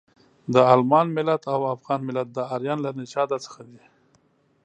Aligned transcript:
د 0.53 0.55
المان 0.73 1.07
ملت 1.17 1.41
او 1.53 1.59
افغان 1.75 1.99
ملت 2.09 2.27
د 2.33 2.39
ارین 2.53 2.77
له 2.85 2.91
نژاده 2.99 3.37
څخه 3.45 3.61
دي. 3.69 3.83